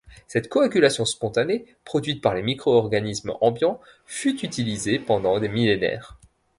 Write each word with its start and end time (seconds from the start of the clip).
Cette 0.25 0.49
coagulation 0.49 1.05
spontanée, 1.05 1.63
produite 1.85 2.23
par 2.23 2.33
les 2.33 2.41
micro-organismes 2.41 3.33
ambiants, 3.39 3.79
fut 4.07 4.43
utilisée 4.43 4.97
pendant 4.97 5.39
des 5.39 5.47
millénaires. 5.47 6.17